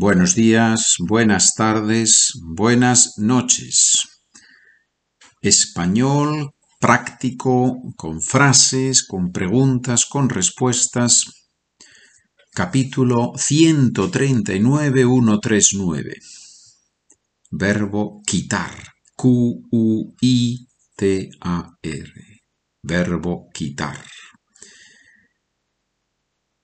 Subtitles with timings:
[0.00, 4.22] Buenos días, buenas tardes, buenas noches.
[5.40, 11.50] Español práctico, con frases, con preguntas, con respuestas.
[12.52, 16.14] Capítulo 139, 139.
[17.50, 18.70] Verbo quitar.
[19.16, 20.12] Q-U-I-T-A-R.
[22.84, 24.04] Verbo quitar.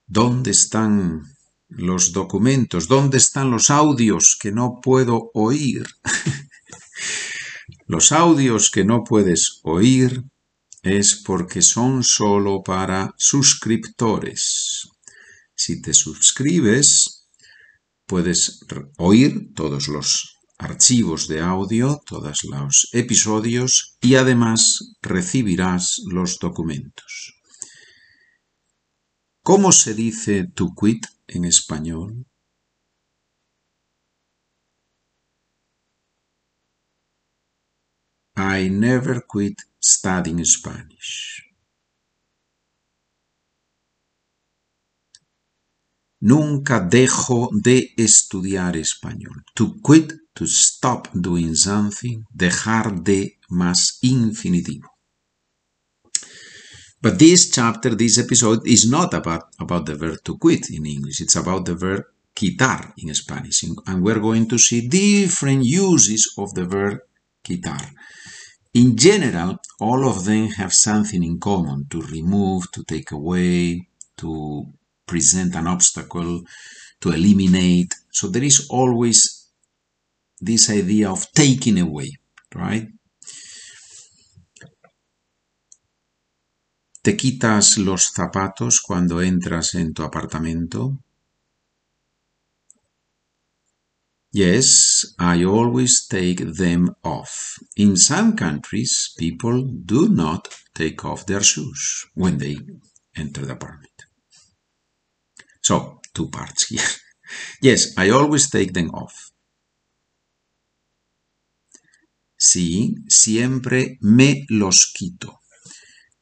[0.07, 1.34] ¿Dónde están
[1.75, 2.87] los documentos?
[2.87, 5.85] ¿Dónde están los audios que no puedo oír?
[7.87, 10.23] los audios que no puedes oír
[10.81, 14.87] es porque son solo para suscriptores.
[15.55, 17.27] Si te suscribes,
[18.05, 18.59] puedes
[18.97, 27.33] oír todos los archivos de audio, todos los episodios y además recibirás los documentos.
[29.41, 32.25] ¿Cómo se dice to quit en español?
[38.37, 41.41] I never quit studying Spanish.
[46.19, 49.45] Nunca dejo de estudiar español.
[49.53, 54.94] To quit, to stop doing something, dejar de más infinitivo.
[57.05, 61.21] But this chapter, this episode is not about, about the verb to quit in English.
[61.21, 62.03] It's about the verb
[62.35, 63.61] quitar in Spanish.
[63.61, 66.97] And we're going to see different uses of the verb
[67.43, 67.91] quitar.
[68.73, 74.65] In general, all of them have something in common to remove, to take away, to
[75.05, 76.41] present an obstacle,
[77.01, 77.93] to eliminate.
[78.09, 79.51] So there is always
[80.41, 82.13] this idea of taking away,
[82.55, 82.87] right?
[87.05, 91.03] ¿Te quitas los zapatos cuando entras en tu apartamento?
[94.31, 97.59] Yes, I always take them off.
[97.75, 102.57] In some countries, people do not take off their shoes when they
[103.15, 104.07] enter the apartment.
[105.61, 106.89] So, two parts here.
[107.61, 109.31] yes, I always take them off.
[112.35, 115.44] Sí, siempre me los quito.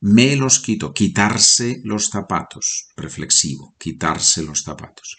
[0.06, 0.91] Me los quito.
[0.91, 2.90] Quitarse los zapatos.
[2.97, 3.74] Reflexivo.
[3.80, 5.16] Quitarse los zapatos.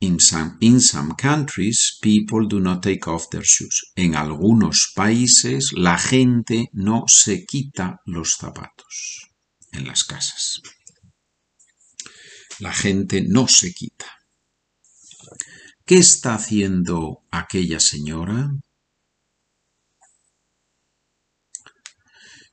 [0.00, 3.92] In some, some countries, people do not take off their shoes.
[3.94, 9.30] En algunos países, la gente no se quita los zapatos
[9.70, 10.60] en las casas.
[12.58, 14.06] La gente no se quita.
[15.84, 18.50] ¿Qué está haciendo aquella señora?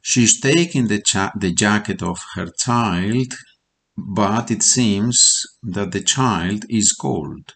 [0.09, 1.01] She's taking the,
[1.35, 3.33] the jacket of her child,
[3.97, 7.53] but it seems that the child is cold.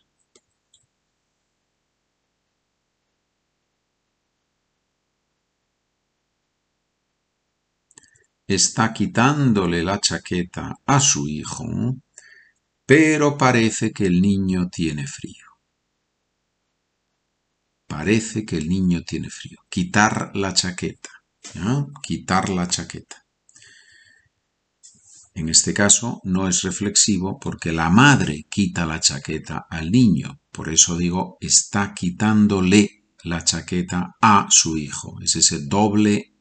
[8.46, 11.96] Está quitándole la chaqueta a su hijo,
[12.86, 15.46] pero parece que el niño tiene frío.
[17.88, 19.60] Parece que el niño tiene frío.
[19.70, 21.21] Quitar la chaqueta.
[22.04, 23.18] Quitar la chaqueta.
[25.34, 30.40] En este caso no es reflexivo porque la madre quita la chaqueta al niño.
[30.52, 35.20] Por eso digo, está quitándole la chaqueta a su hijo.
[35.22, 36.34] Es ese doble,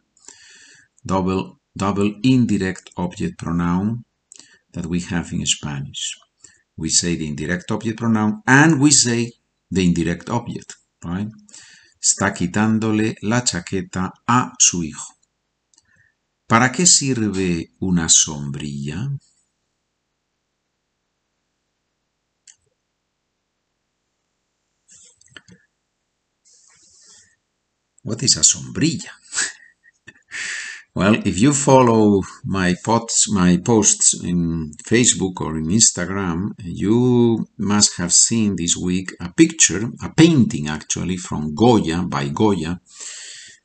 [1.02, 4.04] double, double indirect object pronoun
[4.72, 6.18] that we have in Spanish.
[6.76, 9.32] We say the indirect object pronoun and we say
[9.70, 10.74] the indirect object,
[11.04, 11.28] right?
[12.00, 15.14] Está quitándole la chaqueta a su hijo.
[16.46, 19.10] ¿Para qué sirve una sombrilla?
[28.02, 29.19] What is a sombrilla?
[30.92, 37.96] Well, if you follow my posts, my posts in Facebook or in Instagram, you must
[37.98, 42.80] have seen this week a picture, a painting actually from Goya by Goya,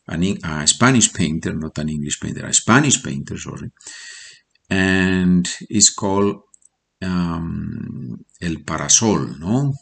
[0.08, 3.72] an, a Spanish painter, not an English painter, a Spanish painter, sorry,
[4.70, 6.42] and it's called
[7.02, 9.74] um, El Parasol, no?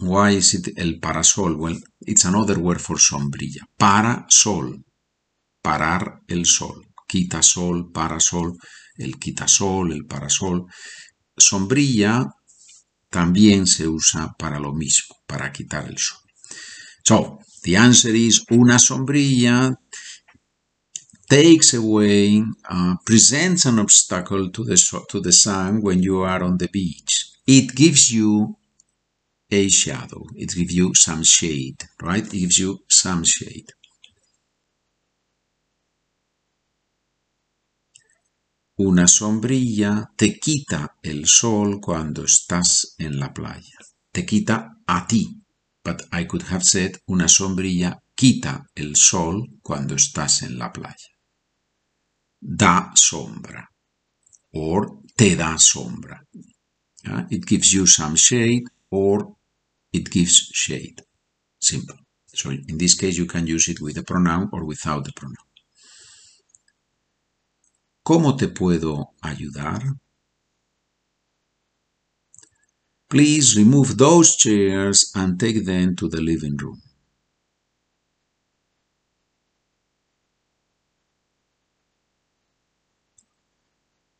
[0.00, 1.56] Why is it El Parasol?
[1.56, 3.62] Well, it's another word for sombrilla.
[3.78, 4.80] Parasol
[5.66, 6.86] parar el sol.
[7.08, 8.56] Quitasol, parasol,
[8.98, 10.66] el quitasol, el parasol.
[11.36, 12.24] Sombrilla
[13.10, 16.20] también se usa para lo mismo, para quitar el sol.
[17.04, 19.74] So, the answer is una sombrilla
[21.28, 24.76] takes away, uh, presents an obstacle to the,
[25.08, 27.32] to the sun when you are on the beach.
[27.44, 28.56] It gives you
[29.50, 30.26] a shadow.
[30.36, 32.24] It gives you some shade, right?
[32.24, 33.72] It gives you some shade.
[38.78, 43.78] Una sombrilla te quita el sol cuando estás en la playa.
[44.12, 45.40] Te quita a ti.
[45.82, 51.10] But I could have said una sombrilla quita el sol cuando estás en la playa.
[52.38, 53.66] Da sombra.
[54.52, 56.22] Or te da sombra.
[57.30, 59.36] It gives you some shade or
[59.90, 61.02] it gives shade.
[61.58, 61.96] Simple.
[62.26, 65.45] So in this case you can use it with a pronoun or without the pronoun.
[68.06, 69.82] ¿Cómo te puedo ayudar?
[73.08, 76.80] Please remove those chairs and take them to the living room.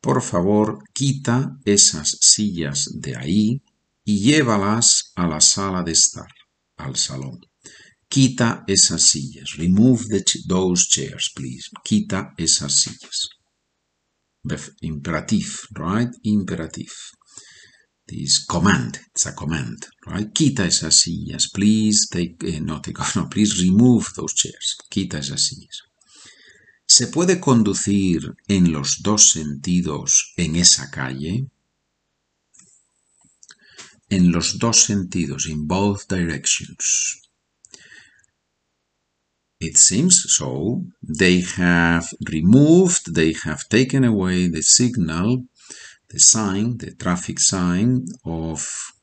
[0.01, 3.61] Por favor, quita esas sillas de ahí
[4.03, 6.27] y llévalas a la sala de estar,
[6.75, 7.39] al salón.
[8.09, 9.55] Quita esas sillas.
[9.57, 11.69] Remove the those chairs, please.
[11.85, 13.36] Quita esas sillas
[14.81, 16.09] imperative, right?
[16.23, 16.93] Imperative.
[18.07, 20.33] This command, it's a command, right?
[20.33, 24.77] Quita esas sillas, please take, eh, no, take, no, please remove those chairs.
[24.89, 25.81] Quita esas sillas.
[26.85, 31.49] ¿Se puede conducir en los dos sentidos en esa calle?
[34.09, 37.26] En los dos sentidos, in both directions.
[39.59, 40.85] It seems so.
[41.01, 45.45] They have removed, they have taken away the signal,
[46.09, 48.93] the sign, the traffic sign of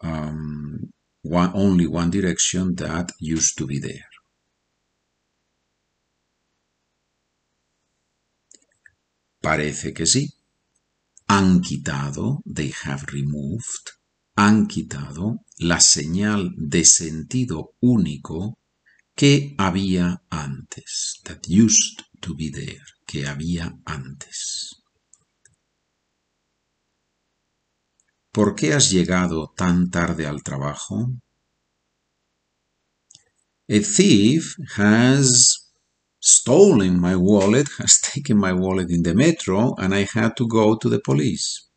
[0.00, 0.92] um,
[1.22, 4.08] one, only one direction that used to be there.
[9.42, 10.28] Parece que sí.
[11.28, 13.92] Han quitado, they have removed,
[14.36, 18.59] han quitado la señal de sentido único
[19.20, 24.80] que había antes, that used to be there, que había antes.
[28.32, 31.20] ¿Por qué has llegado tan tarde al trabajo?
[33.68, 35.70] A thief has
[36.18, 40.76] stolen my wallet, has taken my wallet in the metro, and I had to go
[40.76, 41.69] to the police.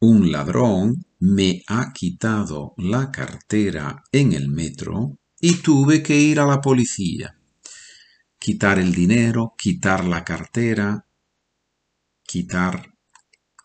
[0.00, 6.46] Un ladrón me ha quitado la cartera en el metro y tuve que ir a
[6.46, 7.36] la policía.
[8.38, 11.04] Quitar el dinero, quitar la cartera,
[12.24, 12.94] quitar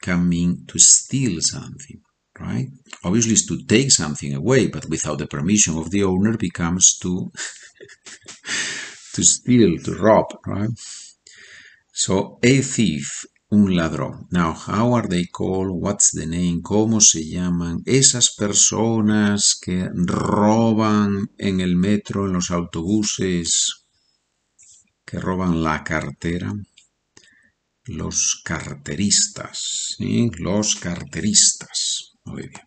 [0.02, 2.02] coming to steal something,
[2.40, 2.70] right?
[3.04, 7.32] Obviously it's to take something away, but without the permission of the owner becomes to
[9.14, 10.72] to steal, to rob, right?
[11.94, 14.28] So a thief un ladrón.
[14.32, 15.70] Now, how are they called?
[15.72, 16.62] What's the name?
[16.64, 23.86] ¿Cómo se llaman esas personas que roban en el metro, en los autobuses,
[25.06, 26.52] que roban la cartera?
[27.86, 29.98] Los carteristas.
[30.00, 32.14] Los carteristas.
[32.26, 32.64] Muy bien.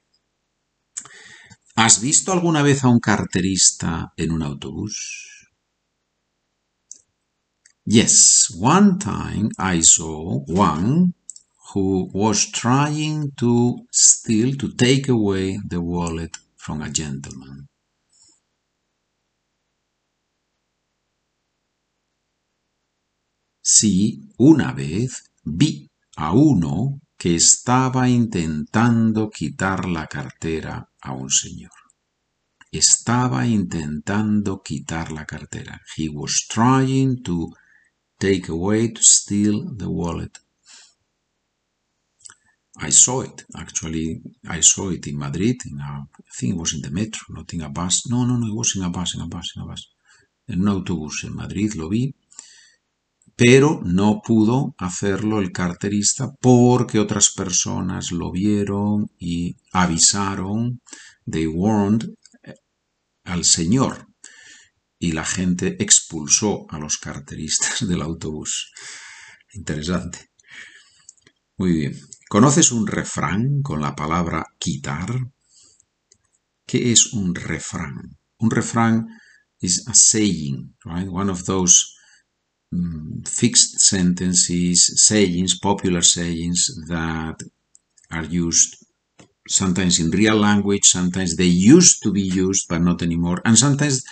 [1.74, 5.35] ¿Has visto alguna vez a un carterista en un autobús?
[7.88, 11.14] Yes, one time I saw one
[11.72, 17.68] who was trying to steal, to take away the wallet from a gentleman.
[23.62, 31.70] Sí, una vez vi a uno que estaba intentando quitar la cartera a un señor.
[32.72, 35.80] Estaba intentando quitar la cartera.
[35.96, 37.52] He was trying to
[38.18, 40.38] take away to steal the wallet.
[42.78, 46.02] I saw it, actually, I saw it in Madrid, I
[46.36, 48.06] think it was in the metro, not in a bus.
[48.10, 49.88] No, no, no, it was in a bus, in a bus, in a bus.
[50.48, 52.14] En un autobús en Madrid lo vi,
[53.34, 60.80] pero no pudo hacerlo el carterista porque otras personas lo vieron y avisaron,
[61.30, 62.14] they warned
[63.24, 64.06] al señor
[64.98, 68.72] y la gente expulsó a los carteristas del autobús.
[69.52, 70.30] Interesante.
[71.58, 72.00] Muy bien.
[72.28, 75.08] ¿Conoces un refrán con la palabra quitar?
[76.66, 78.18] ¿Qué es un refrán?
[78.38, 79.06] Un refrán
[79.60, 81.08] is a saying, right?
[81.08, 81.94] One of those
[82.72, 87.36] um, fixed sentences, sayings, popular sayings that
[88.10, 88.76] are used
[89.48, 94.02] sometimes in real language, sometimes they used to be used, but not anymore, and sometimes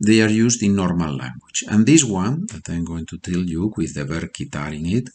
[0.00, 1.64] they are used in normal language.
[1.68, 5.10] And this one that I'm going to tell you with the verb quitar in it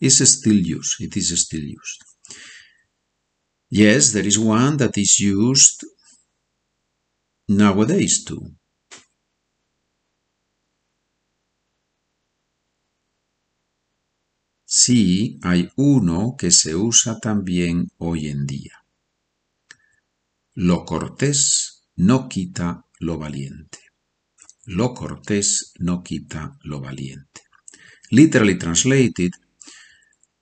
[0.00, 1.00] is still used.
[1.00, 2.04] It is still used.
[3.70, 5.84] Yes, there is one that is used
[7.48, 8.54] nowadays too.
[14.64, 18.84] Sí, hay uno que se usa también hoy en día.
[20.54, 23.89] Lo cortés no quita lo valiente.
[24.72, 27.42] Lo cortés no quita lo valiente.
[28.10, 29.32] Literally translated,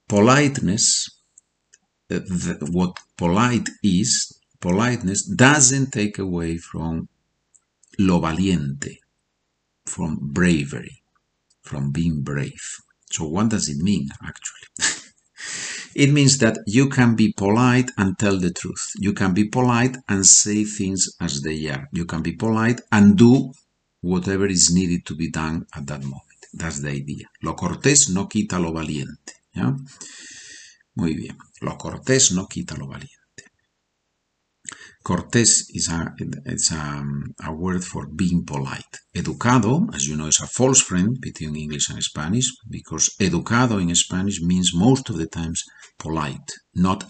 [0.07, 1.23] politeness,
[2.11, 7.09] uh, the, what polite is, politeness doesn't take away from
[7.97, 8.99] lo valiente,
[9.87, 11.01] from bravery,
[11.63, 12.83] from being brave.
[13.09, 14.69] So what does it mean actually?
[15.95, 18.91] it means that you can be polite and tell the truth.
[18.99, 21.87] You can be polite and say things as they are.
[21.91, 23.53] You can be polite and do
[24.01, 26.23] whatever is needed to be done at that moment.
[26.53, 27.27] That's the idea.
[27.41, 29.33] Lo cortés no quita lo valiente.
[29.53, 29.75] ¿ya?
[30.95, 31.37] Muy bien.
[31.61, 33.17] Lo cortés no quita lo valiente.
[35.01, 36.13] Cortés is a,
[36.45, 37.03] it's a,
[37.43, 38.99] a, word for being polite.
[39.15, 43.95] Educado, as you know, is a false friend between English and Spanish because educado in
[43.95, 45.63] Spanish means most of the times
[45.97, 47.05] polite, not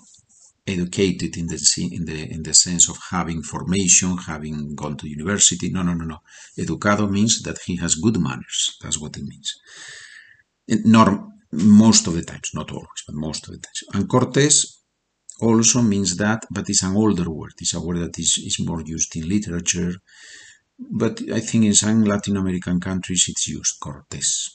[0.69, 1.59] educated in the
[1.91, 5.69] in the in the sense of having formation, having gone to university.
[5.69, 6.19] No, no, no, no.
[6.57, 8.77] Educado means that he has good manners.
[8.81, 9.53] That's what it means.
[10.85, 11.09] Not
[11.51, 13.83] most of the times, not always, but most of the times.
[13.93, 14.55] And Cortés
[15.41, 17.53] also means that, but it's an older word.
[17.59, 19.93] It's a word that is, is more used in literature.
[20.77, 24.51] But I think in some Latin American countries it's used, Cortés.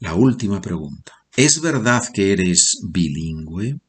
[0.00, 1.12] La última pregunta.
[1.36, 3.80] ¿Es verdad que eres bilingüe?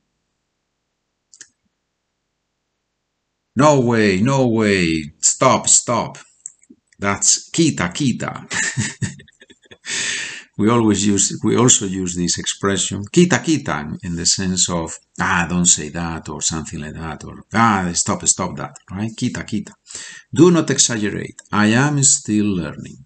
[3.56, 5.12] No way, no way.
[5.20, 6.18] Stop, stop.
[6.98, 8.48] That's quita, quita.
[10.58, 15.46] we always use, we also use this expression, quita, quita, in the sense of, ah,
[15.50, 19.12] don't say that, or something like that, or, ah, stop, stop that, right?
[19.18, 19.74] Quita, quita.
[20.34, 21.42] Do not exaggerate.
[21.52, 23.06] I am still learning.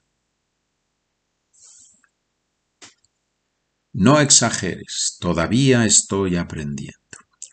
[3.94, 5.18] No exageres.
[5.20, 7.00] Todavía estoy aprendiendo.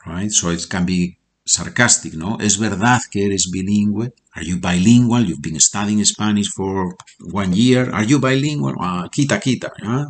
[0.07, 0.33] Right?
[0.33, 1.20] So it can be
[1.51, 2.39] sarcastic, ¿no?
[2.41, 4.13] Es verdad que eres bilingüe.
[4.35, 5.27] Are you bilingual?
[5.27, 6.95] You've been studying Spanish for
[7.33, 7.91] one year.
[7.93, 8.75] Are you bilingual?
[8.79, 9.73] Uh, quita, quita.
[9.83, 10.05] ¿eh?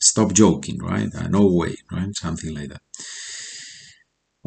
[0.00, 1.12] Stop joking, right?
[1.12, 2.14] Uh, no way, right?
[2.14, 2.80] Something like that.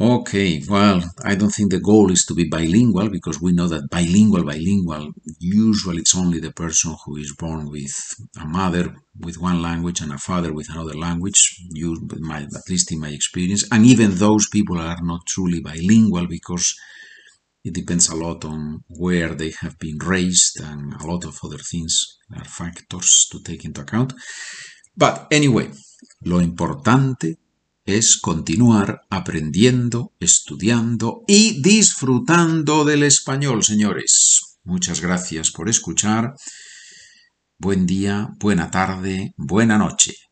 [0.02, 3.88] Okay, well, I don't think the goal is to be bilingual because we know that
[3.92, 7.94] bilingual, bilingual, usually it's only the person who is born with
[8.42, 12.92] a mother with one language and a father with another language, you, my, at least
[12.92, 13.64] in my experience.
[13.72, 16.74] And even those people are not truly bilingual because
[17.64, 21.60] it depends a lot on where they have been raised and a lot of other
[21.60, 24.16] things are factors to take into account.
[24.98, 25.70] But anyway,
[26.26, 27.38] lo importante
[27.92, 34.58] es continuar aprendiendo, estudiando y disfrutando del español, señores.
[34.64, 36.34] Muchas gracias por escuchar.
[37.58, 40.31] Buen día, buena tarde, buena noche.